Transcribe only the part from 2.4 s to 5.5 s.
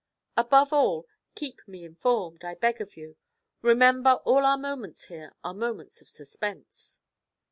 I beg of you. Remember all our moments here